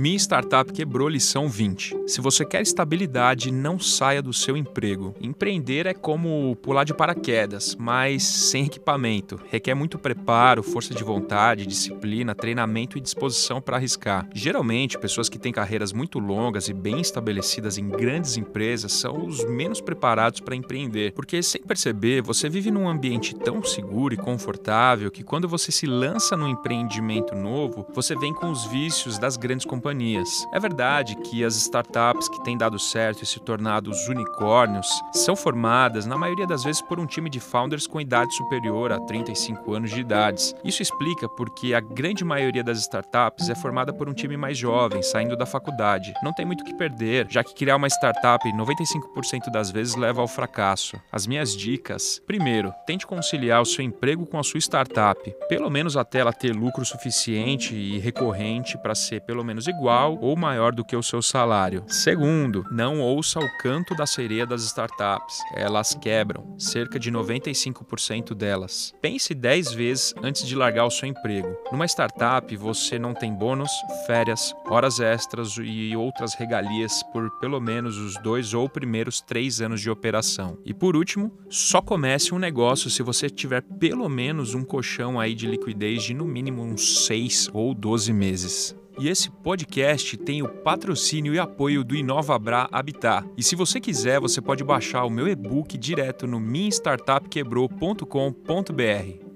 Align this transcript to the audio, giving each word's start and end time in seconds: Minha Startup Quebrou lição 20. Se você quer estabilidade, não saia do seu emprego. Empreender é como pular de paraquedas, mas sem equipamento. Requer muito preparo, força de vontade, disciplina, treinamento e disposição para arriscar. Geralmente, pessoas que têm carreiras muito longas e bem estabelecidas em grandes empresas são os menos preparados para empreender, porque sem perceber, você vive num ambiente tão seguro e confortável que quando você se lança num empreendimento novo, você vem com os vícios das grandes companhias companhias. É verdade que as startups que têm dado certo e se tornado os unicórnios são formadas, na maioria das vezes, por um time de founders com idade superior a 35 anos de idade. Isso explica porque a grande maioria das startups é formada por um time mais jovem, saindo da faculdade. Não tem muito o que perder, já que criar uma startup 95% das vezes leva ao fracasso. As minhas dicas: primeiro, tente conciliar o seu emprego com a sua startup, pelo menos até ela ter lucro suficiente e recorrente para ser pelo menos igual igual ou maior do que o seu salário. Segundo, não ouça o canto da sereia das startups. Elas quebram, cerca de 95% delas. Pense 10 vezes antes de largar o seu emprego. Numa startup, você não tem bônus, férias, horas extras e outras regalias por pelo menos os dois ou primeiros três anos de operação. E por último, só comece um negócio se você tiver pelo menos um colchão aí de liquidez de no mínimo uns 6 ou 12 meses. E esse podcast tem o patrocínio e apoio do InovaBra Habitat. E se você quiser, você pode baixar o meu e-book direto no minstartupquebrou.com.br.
Minha 0.00 0.16
Startup 0.16 0.72
Quebrou 0.72 1.08
lição 1.08 1.48
20. 1.48 2.04
Se 2.06 2.20
você 2.20 2.44
quer 2.44 2.62
estabilidade, 2.62 3.50
não 3.50 3.80
saia 3.80 4.22
do 4.22 4.32
seu 4.32 4.56
emprego. 4.56 5.12
Empreender 5.20 5.86
é 5.86 5.92
como 5.92 6.54
pular 6.62 6.84
de 6.84 6.94
paraquedas, 6.94 7.74
mas 7.74 8.22
sem 8.22 8.66
equipamento. 8.66 9.40
Requer 9.50 9.74
muito 9.74 9.98
preparo, 9.98 10.62
força 10.62 10.94
de 10.94 11.02
vontade, 11.02 11.66
disciplina, 11.66 12.32
treinamento 12.32 12.96
e 12.96 13.00
disposição 13.00 13.60
para 13.60 13.76
arriscar. 13.76 14.28
Geralmente, 14.32 14.96
pessoas 14.96 15.28
que 15.28 15.36
têm 15.36 15.52
carreiras 15.52 15.92
muito 15.92 16.20
longas 16.20 16.68
e 16.68 16.72
bem 16.72 17.00
estabelecidas 17.00 17.76
em 17.76 17.88
grandes 17.88 18.36
empresas 18.36 18.92
são 18.92 19.26
os 19.26 19.44
menos 19.46 19.80
preparados 19.80 20.38
para 20.38 20.54
empreender, 20.54 21.12
porque 21.12 21.42
sem 21.42 21.60
perceber, 21.60 22.22
você 22.22 22.48
vive 22.48 22.70
num 22.70 22.88
ambiente 22.88 23.34
tão 23.34 23.64
seguro 23.64 24.14
e 24.14 24.16
confortável 24.16 25.10
que 25.10 25.24
quando 25.24 25.48
você 25.48 25.72
se 25.72 25.86
lança 25.86 26.36
num 26.36 26.46
empreendimento 26.46 27.34
novo, 27.34 27.84
você 27.92 28.14
vem 28.14 28.32
com 28.32 28.48
os 28.48 28.64
vícios 28.64 29.18
das 29.18 29.36
grandes 29.36 29.66
companhias 29.66 29.87
companhias. 29.88 30.46
É 30.52 30.60
verdade 30.60 31.16
que 31.16 31.42
as 31.42 31.56
startups 31.56 32.28
que 32.28 32.42
têm 32.44 32.58
dado 32.58 32.78
certo 32.78 33.22
e 33.22 33.26
se 33.26 33.40
tornado 33.40 33.90
os 33.90 34.06
unicórnios 34.08 34.86
são 35.12 35.34
formadas, 35.34 36.04
na 36.04 36.16
maioria 36.16 36.46
das 36.46 36.62
vezes, 36.62 36.82
por 36.82 37.00
um 37.00 37.06
time 37.06 37.30
de 37.30 37.40
founders 37.40 37.86
com 37.86 38.00
idade 38.00 38.34
superior 38.34 38.92
a 38.92 39.00
35 39.00 39.72
anos 39.72 39.90
de 39.90 40.00
idade. 40.00 40.54
Isso 40.62 40.82
explica 40.82 41.28
porque 41.28 41.72
a 41.72 41.80
grande 41.80 42.24
maioria 42.24 42.62
das 42.62 42.78
startups 42.80 43.48
é 43.48 43.54
formada 43.54 43.92
por 43.92 44.08
um 44.08 44.12
time 44.12 44.36
mais 44.36 44.58
jovem, 44.58 45.02
saindo 45.02 45.36
da 45.36 45.46
faculdade. 45.46 46.12
Não 46.22 46.34
tem 46.34 46.44
muito 46.44 46.60
o 46.60 46.64
que 46.64 46.74
perder, 46.74 47.26
já 47.30 47.42
que 47.42 47.54
criar 47.54 47.76
uma 47.76 47.88
startup 47.88 48.46
95% 48.46 49.50
das 49.50 49.70
vezes 49.70 49.96
leva 49.96 50.20
ao 50.20 50.28
fracasso. 50.28 51.00
As 51.10 51.26
minhas 51.26 51.56
dicas: 51.56 52.20
primeiro, 52.26 52.74
tente 52.86 53.06
conciliar 53.06 53.62
o 53.62 53.66
seu 53.66 53.82
emprego 53.84 54.26
com 54.26 54.38
a 54.38 54.42
sua 54.42 54.60
startup, 54.60 55.18
pelo 55.48 55.70
menos 55.70 55.96
até 55.96 56.18
ela 56.18 56.32
ter 56.32 56.54
lucro 56.54 56.84
suficiente 56.84 57.74
e 57.74 57.98
recorrente 57.98 58.76
para 58.78 58.94
ser 58.94 59.22
pelo 59.22 59.44
menos 59.44 59.66
igual 59.66 59.77
igual 59.78 60.18
ou 60.20 60.36
maior 60.36 60.72
do 60.72 60.84
que 60.84 60.96
o 60.96 61.02
seu 61.02 61.22
salário. 61.22 61.84
Segundo, 61.86 62.64
não 62.70 63.00
ouça 63.00 63.38
o 63.38 63.58
canto 63.58 63.94
da 63.94 64.06
sereia 64.06 64.44
das 64.44 64.64
startups. 64.64 65.38
Elas 65.54 65.94
quebram, 65.94 66.58
cerca 66.58 66.98
de 66.98 67.12
95% 67.12 68.34
delas. 68.34 68.92
Pense 69.00 69.32
10 69.32 69.72
vezes 69.72 70.14
antes 70.22 70.46
de 70.46 70.56
largar 70.56 70.84
o 70.84 70.90
seu 70.90 71.08
emprego. 71.08 71.56
Numa 71.70 71.86
startup, 71.86 72.54
você 72.56 72.98
não 72.98 73.14
tem 73.14 73.32
bônus, 73.32 73.70
férias, 74.06 74.52
horas 74.68 74.98
extras 74.98 75.56
e 75.62 75.94
outras 75.96 76.34
regalias 76.34 77.02
por 77.12 77.30
pelo 77.38 77.60
menos 77.60 77.96
os 77.96 78.20
dois 78.20 78.54
ou 78.54 78.68
primeiros 78.68 79.20
três 79.20 79.60
anos 79.60 79.80
de 79.80 79.88
operação. 79.88 80.58
E 80.64 80.74
por 80.74 80.96
último, 80.96 81.32
só 81.48 81.80
comece 81.80 82.34
um 82.34 82.38
negócio 82.38 82.90
se 82.90 83.02
você 83.02 83.30
tiver 83.30 83.62
pelo 83.62 84.08
menos 84.08 84.54
um 84.54 84.64
colchão 84.64 85.20
aí 85.20 85.34
de 85.34 85.46
liquidez 85.46 86.02
de 86.02 86.14
no 86.14 86.24
mínimo 86.24 86.62
uns 86.62 87.06
6 87.06 87.50
ou 87.52 87.72
12 87.72 88.12
meses. 88.12 88.76
E 88.98 89.08
esse 89.08 89.30
podcast 89.30 90.16
tem 90.16 90.42
o 90.42 90.48
patrocínio 90.48 91.32
e 91.34 91.38
apoio 91.38 91.84
do 91.84 91.94
InovaBra 91.94 92.68
Habitat. 92.72 93.28
E 93.36 93.42
se 93.42 93.54
você 93.54 93.78
quiser, 93.80 94.18
você 94.20 94.40
pode 94.40 94.64
baixar 94.64 95.04
o 95.04 95.10
meu 95.10 95.28
e-book 95.28 95.76
direto 95.78 96.26
no 96.26 96.40
minstartupquebrou.com.br. 96.40 99.27